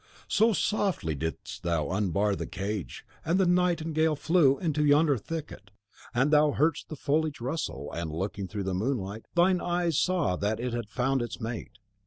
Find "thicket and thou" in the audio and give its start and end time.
5.15-6.53